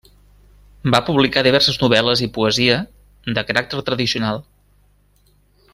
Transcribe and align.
Va 0.95 1.01
publicar 1.09 1.43
diverses 1.47 1.77
novel·les 1.83 2.23
i 2.27 2.31
poesia, 2.39 2.79
de 3.39 3.45
caràcter 3.51 3.85
tradicional. 3.91 4.43